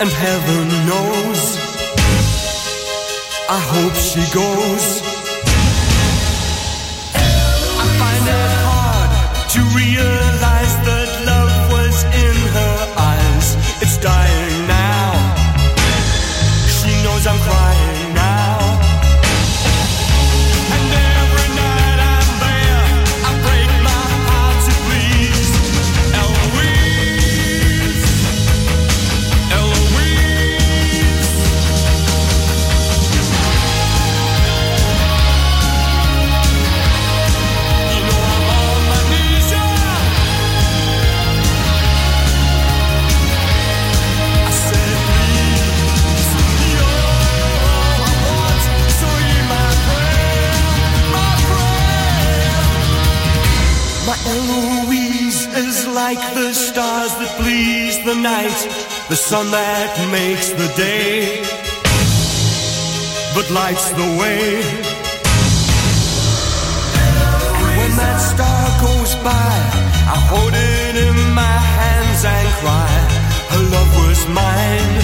[0.00, 1.56] And heaven knows.
[3.48, 5.13] I hope she goes.
[59.08, 61.42] The sun that makes the day,
[63.34, 64.62] but lights the way.
[67.76, 69.54] When that star goes by,
[70.08, 72.94] I hold it in my hands and cry,
[73.52, 74.94] her love was mine.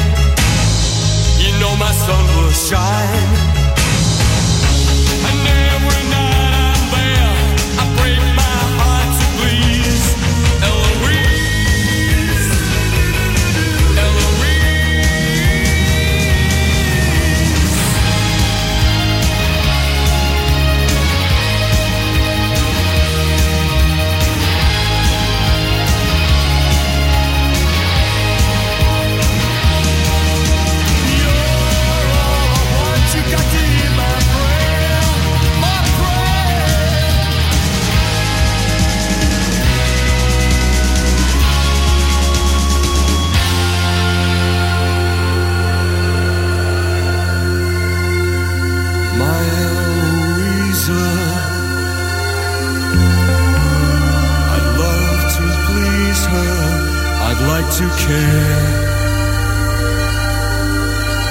[1.43, 3.60] You know my sun will shine.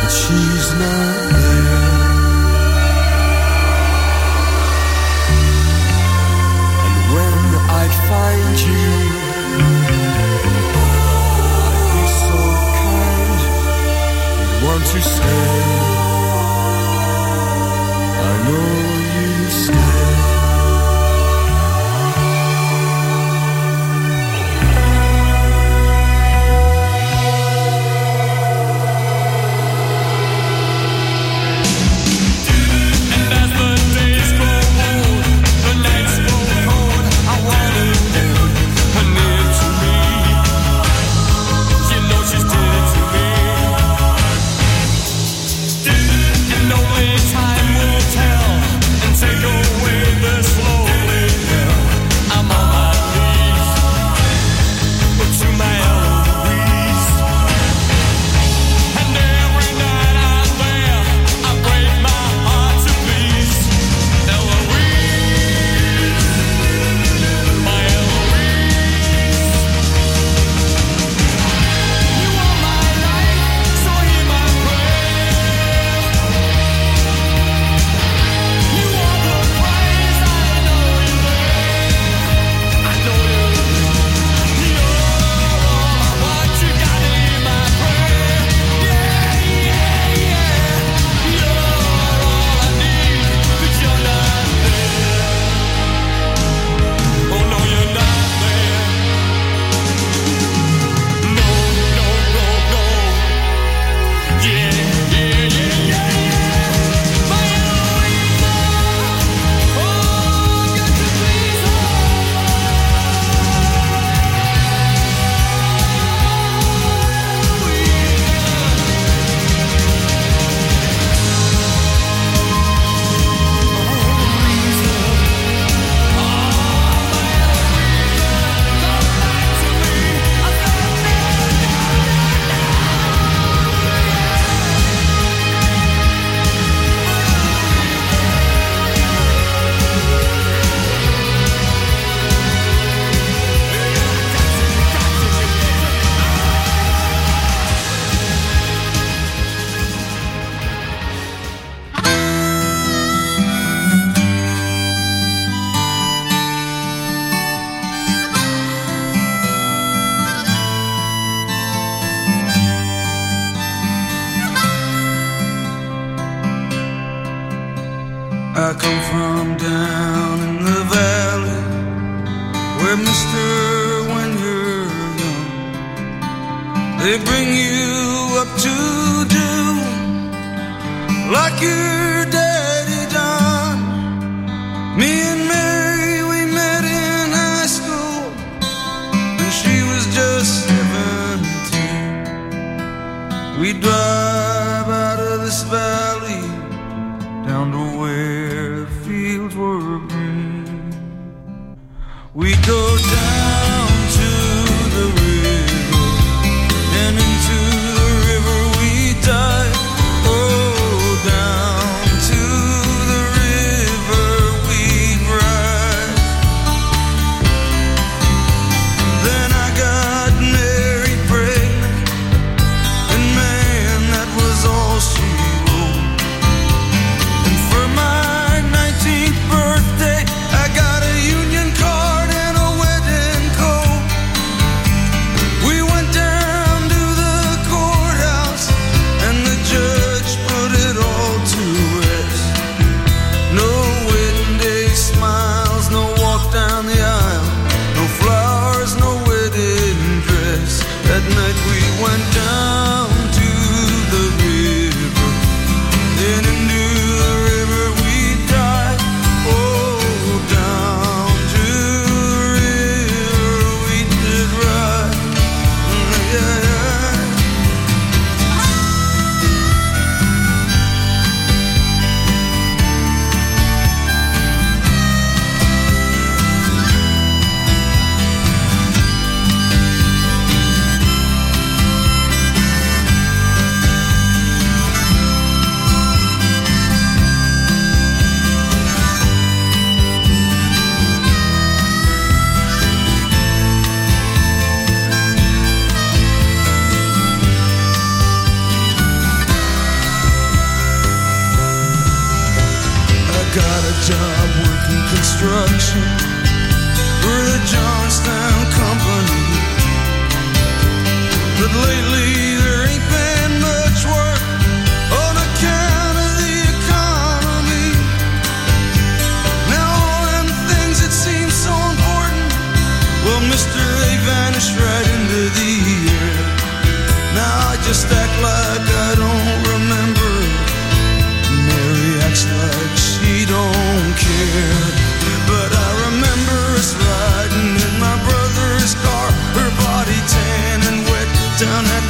[0.02, 2.00] But she's not there.
[6.86, 7.38] And when
[7.80, 8.92] I'd find you,
[11.68, 12.40] I'd be so
[12.80, 13.42] kind
[14.40, 15.00] and want to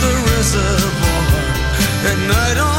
[0.02, 1.24] the reservoir.
[2.10, 2.79] At night on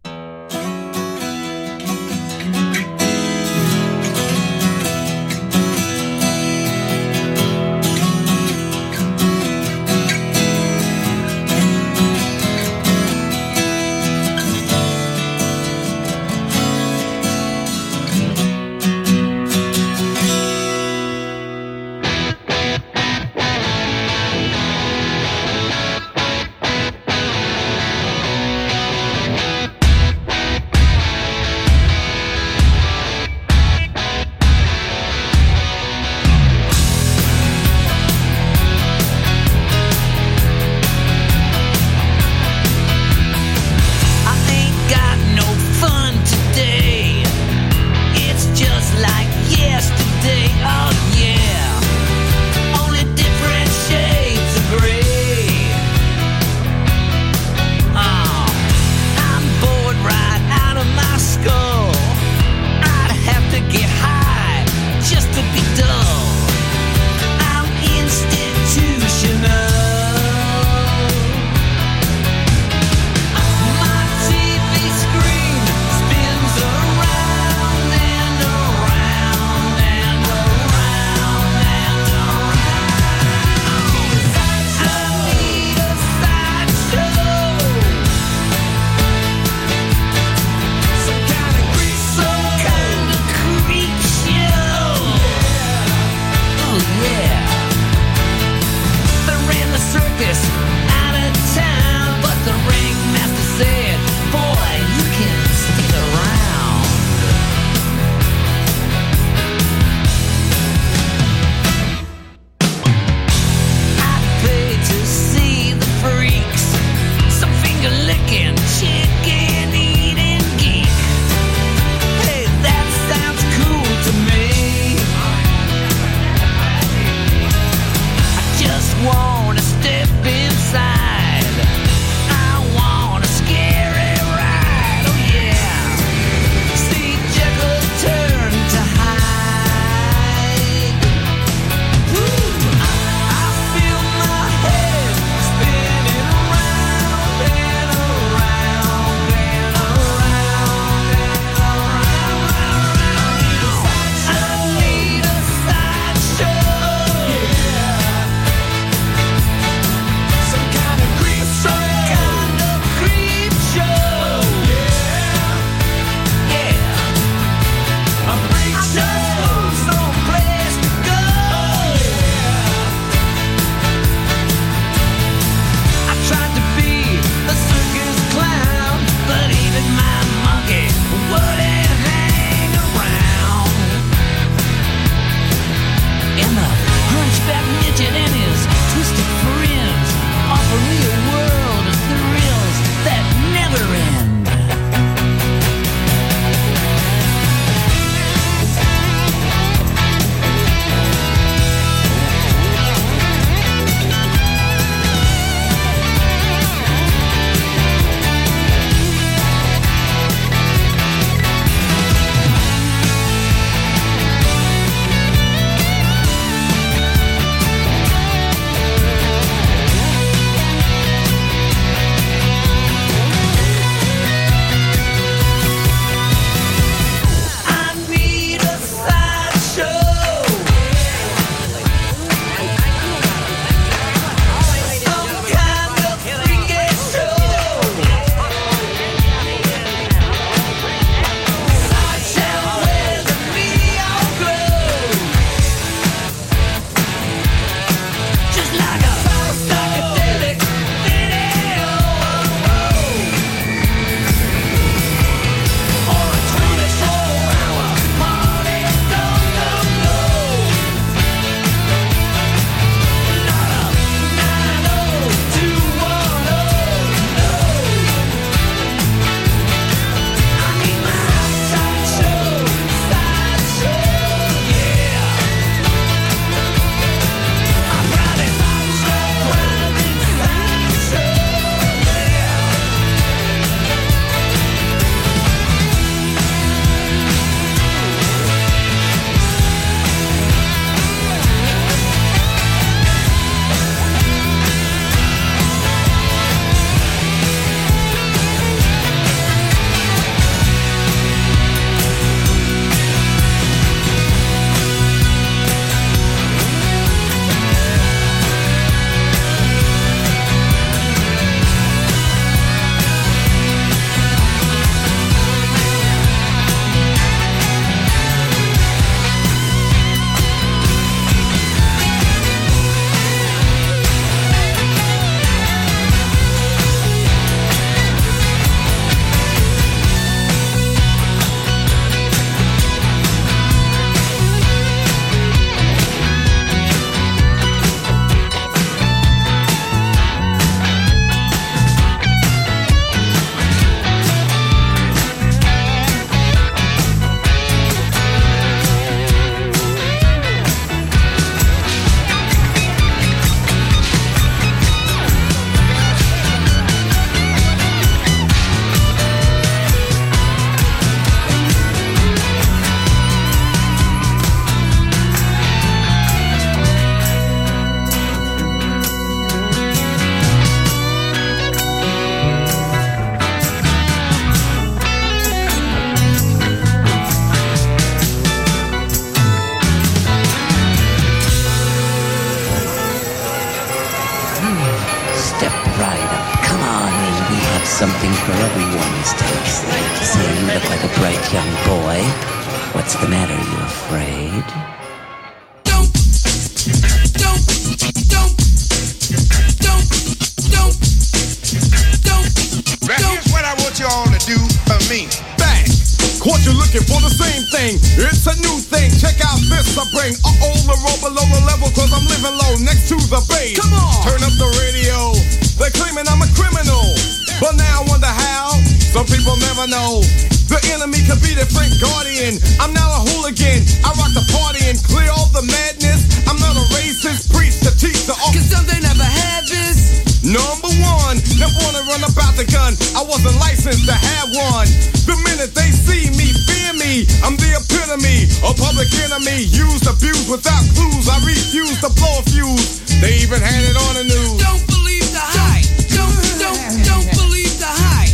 [432.41, 432.97] About the gun.
[433.13, 434.89] I wasn't licensed to have one.
[435.29, 437.29] The minute they see me, fear me.
[437.45, 439.69] I'm the epitome, a public enemy.
[439.69, 441.29] Used, abused without clues.
[441.29, 443.05] I refuse to blow a fuse.
[443.21, 444.57] They even had it on the news.
[444.57, 445.85] Don't believe the hype.
[446.09, 448.33] Don't, don't, don't believe the hype.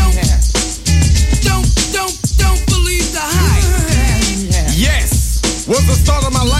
[0.00, 0.16] Don't,
[1.44, 3.68] don't, don't, don't believe the hype.
[4.72, 6.57] Yes, was the start of my last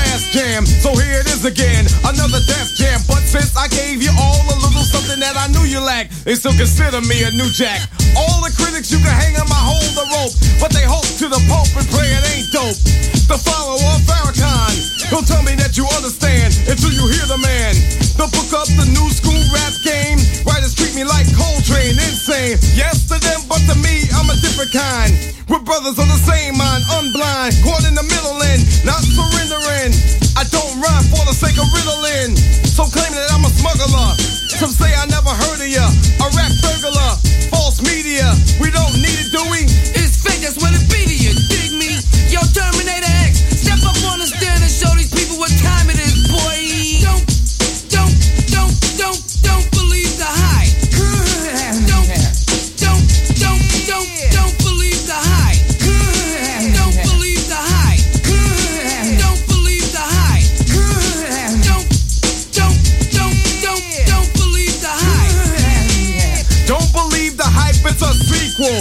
[0.58, 0.66] jam.
[0.66, 3.00] So here it is again, another death jam.
[3.06, 6.34] But since I gave you all a little something that I knew you lacked, they
[6.34, 7.86] still consider me a new jack.
[8.16, 11.26] All the critics you can hang on my hold the rope, but they hope to
[11.30, 12.78] the pope and pray it ain't dope.
[13.28, 14.72] The follower of Farrakhan,
[15.12, 17.74] don't tell me that you understand until you hear the man.
[18.16, 20.18] The book up the new school rap game.
[20.42, 22.58] Writers treat me like Coltrane, insane.
[22.74, 25.12] Yes to them, but to me, I'm a different kind.
[25.46, 29.67] We're brothers on the same mind, unblind, caught in the middle and not surrendering.
[33.78, 34.14] Smuggler.
[34.58, 35.86] Some say I never heard of ya.
[36.18, 37.12] A rap burglar,
[37.54, 38.26] false media.
[38.58, 39.30] We don't need it,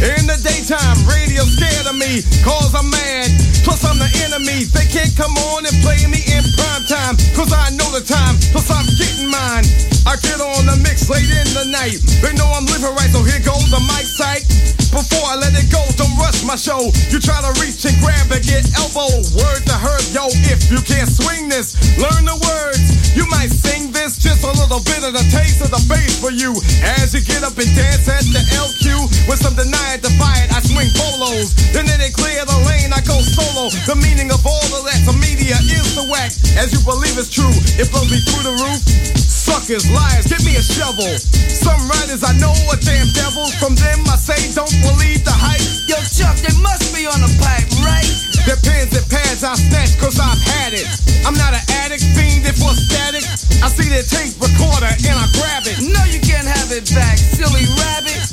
[0.00, 3.28] In the daytime, radio scared of me, cause I'm mad.
[3.60, 4.64] Plus, I'm the enemy.
[4.72, 8.40] They can't come on and play me in prime time, cause I know the time.
[8.48, 9.68] Plus, I'm getting mine.
[10.08, 12.00] I get on the mix late in the night.
[12.24, 14.48] They know I'm living right, so here goes the mic sight.
[14.88, 16.90] Before I let it go, don't rush my show.
[17.12, 19.20] You try to reach and grab and get elbow.
[19.36, 23.14] Word to herb, yo, if you can't swing this, learn the words.
[23.14, 26.34] You might sing this, just a little bit of the taste of the bass for
[26.34, 26.56] you.
[26.82, 30.50] As you get up and dance at the LQ, with some deny it, defy it,
[30.54, 31.54] I swing polos.
[31.72, 33.70] Then they clear the lane, I go solo.
[33.86, 36.30] The meaning of all of that to media is the whack.
[36.54, 38.80] As you believe it's true, it blows me through the roof.
[39.18, 41.10] Suckers, liars, give me a shovel.
[41.50, 43.54] Some writers I know are damn devils.
[43.58, 45.62] From them I say don't believe the hype.
[45.90, 48.06] Yo, Chuck, they must be on the pipe, right?
[48.46, 50.86] Their pens and pads I snatch cause I've had it.
[51.26, 53.26] I'm not an addict, fiend for static.
[53.60, 55.82] I see their tape recorder and I grab it.
[55.82, 58.29] No, you can't have it back, silly rabbit.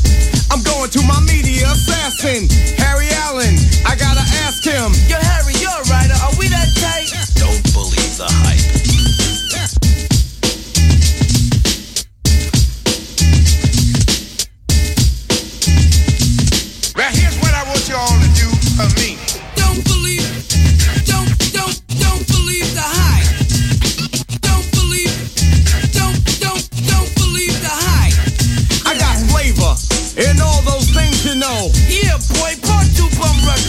[0.88, 2.48] I'm to my media assassin,
[2.78, 3.56] Harry Allen.
[3.86, 4.96] I gotta ask him.
[5.12, 6.16] Yo, Harry, you're a writer.
[6.24, 7.12] Are we that tight?
[7.36, 8.64] Don't believe the hype.
[16.96, 18.48] Now here's what I want you all to do
[18.80, 19.20] for me.
[19.60, 20.24] Don't believe.
[21.04, 23.28] Don't, don't, don't believe the hype.
[24.40, 25.12] Don't believe.
[25.92, 28.16] Don't, don't, don't believe the hype.
[28.88, 29.76] I got flavor
[30.18, 30.57] and all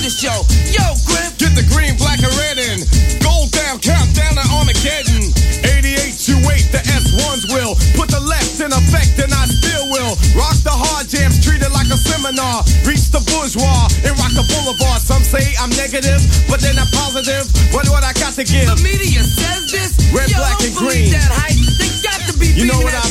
[0.09, 0.41] the show.
[0.73, 1.37] Yo, Griff.
[1.37, 2.83] Get the green, black, and red in.
[3.21, 5.31] Gold down, countdown to Armageddon.
[5.63, 7.77] 88, you wait, the S1s will.
[7.95, 10.17] Put the left in effect, and I still will.
[10.35, 12.65] Rock the hard jams, treat it like a seminar.
[12.89, 14.99] Reach the bourgeois and rock the boulevard.
[15.05, 17.45] Some say I'm negative, but then I'm positive.
[17.71, 18.67] What what I got to give?
[18.67, 19.93] The media says this.
[20.11, 21.13] Red, Yo, black, and green.
[21.13, 21.55] that hype.
[21.79, 23.08] They got to be You know what I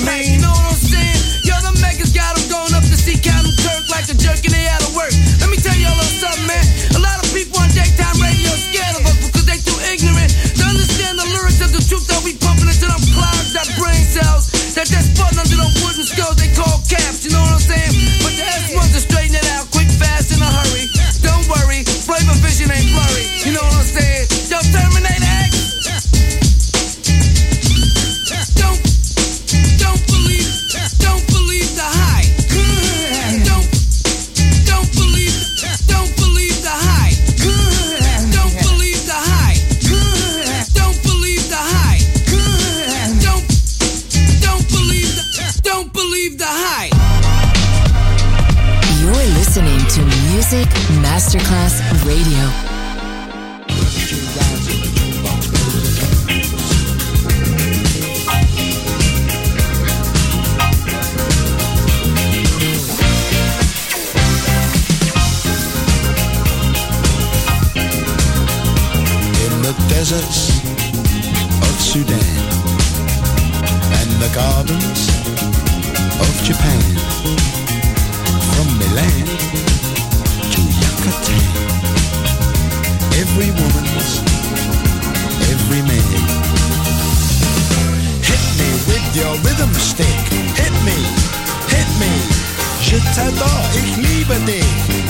[93.18, 94.64] Je t'adore, ich liebe dich.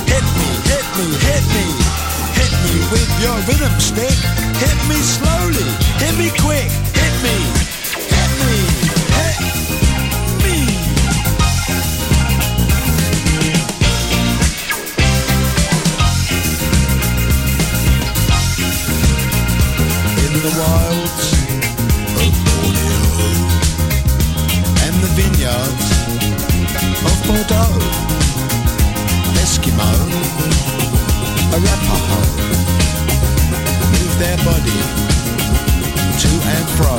[0.08, 1.66] Hit me, hit me, hit me.
[2.40, 4.18] Hit me with your rhythm stick.
[4.64, 5.66] Hit me slowly,
[6.00, 6.72] hit me quick.
[6.96, 7.36] Hit me,
[27.28, 27.80] Bordeaux,
[29.44, 29.84] Eskimo,
[31.52, 32.22] Arapaho,
[33.92, 34.80] move their body
[36.22, 36.96] to and fro.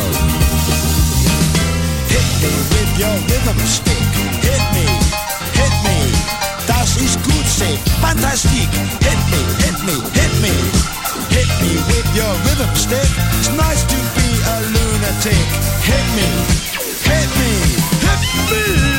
[2.13, 4.05] Hit me with your rhythm stick.
[4.45, 4.87] Hit me,
[5.57, 5.97] hit me.
[6.67, 8.69] Das ist gut, say fantastic.
[9.01, 10.53] Hit me, hit me, hit me.
[11.31, 13.11] Hit me with your rhythm stick.
[13.39, 15.47] It's nice to be a lunatic.
[15.89, 16.29] Hit me,
[17.09, 17.51] hit me,
[18.05, 18.98] hit me.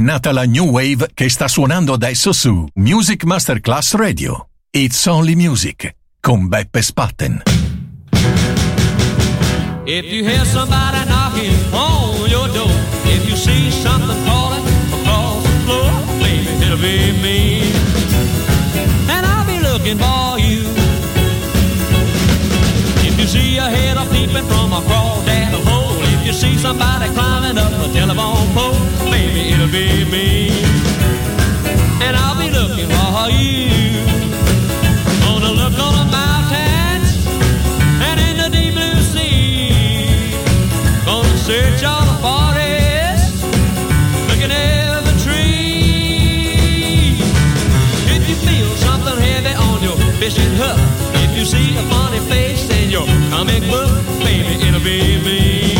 [0.00, 4.48] È nata la new wave che sta suonando adesso su Music Masterclass Radio.
[4.70, 7.42] It's Only Music con Beppe Spatten.
[9.84, 12.70] If you hear somebody knocking on your door,
[13.04, 14.09] if you see something
[29.70, 30.50] baby, be me.
[32.02, 33.70] And I'll be looking for you.
[35.40, 37.26] Look on the mountains
[38.06, 40.32] and in the deep blue sea.
[41.04, 43.34] Gonna search all the looking.
[48.06, 50.78] If you feel something heavy on your fishing hook,
[51.24, 55.79] if you see a funny face in your comic book, baby, it'll be me.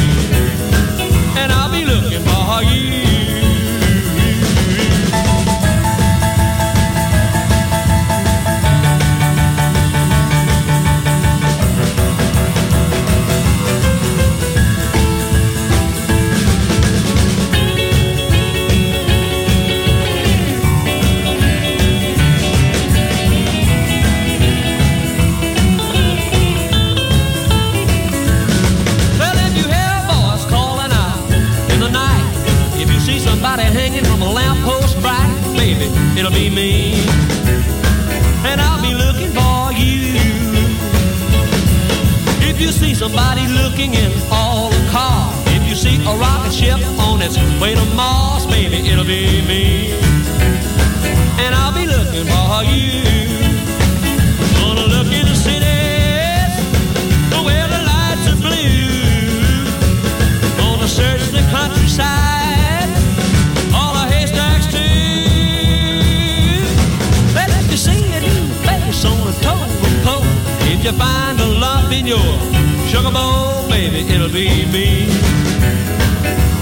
[36.21, 36.93] It'll be me.
[38.45, 40.13] And I'll be looking for you.
[42.49, 46.79] If you see somebody looking in all the car, if you see a rocket ship
[47.09, 49.93] on its way to Mars, baby, it'll be me.
[51.43, 53.50] And I'll be looking for you.
[70.81, 72.33] If you find a lump in your
[72.89, 75.07] sugar bowl, baby, it'll be me.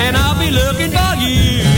[0.01, 1.78] And I'll be looking for you.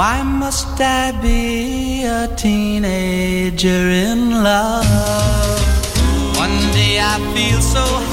[0.00, 5.60] Why must I be a teenager in love?
[6.44, 8.09] One day I feel so happy,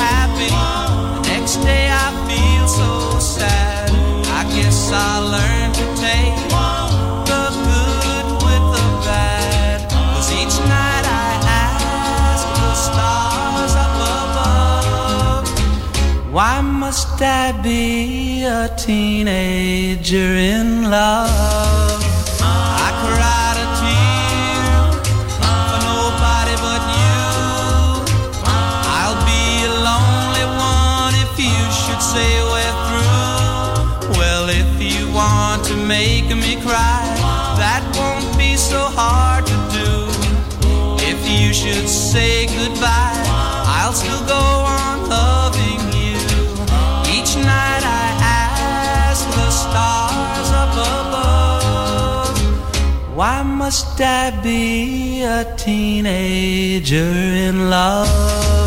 [16.37, 21.99] why must I be a teenager in love?
[22.85, 24.69] I cried a tear
[25.69, 27.25] for nobody but you.
[28.99, 34.19] I'll be a lonely one if you should say we're through.
[34.19, 37.01] Well, if you want to make me cry,
[37.57, 39.91] that won't be so hard to do.
[41.01, 43.25] If you should say goodbye,
[43.65, 44.56] I'll still go
[53.67, 57.11] must I be a teenager
[57.47, 58.66] in love?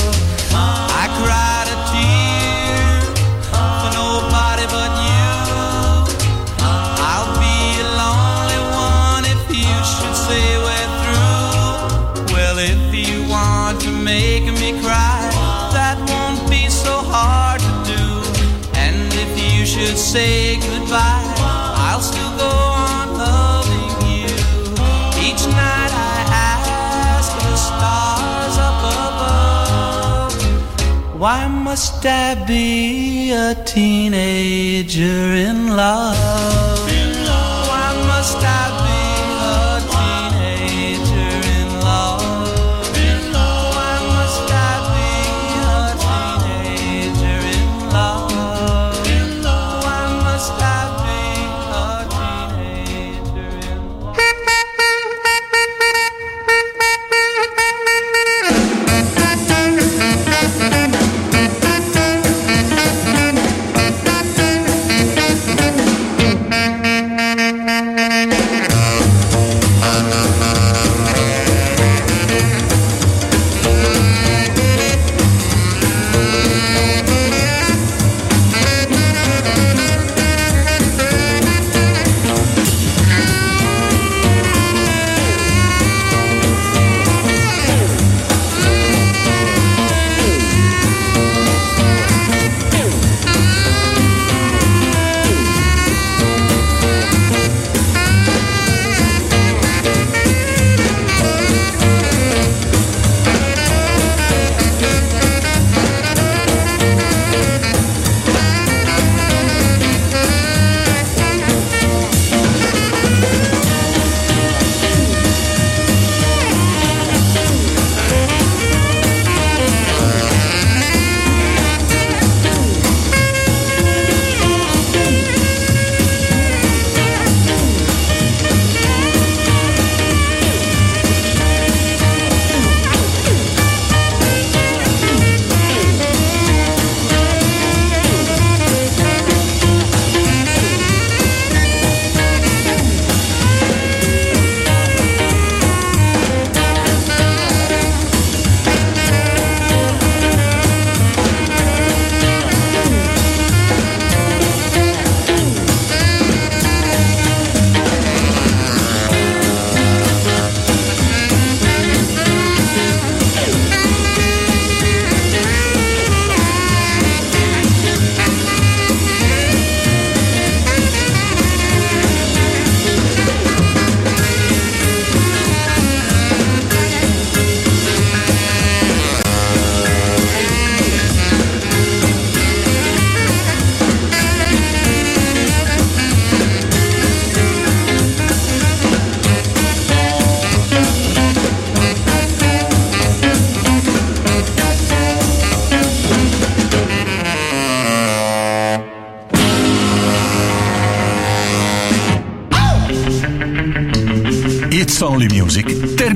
[31.30, 36.79] Why must I be a teenager in love?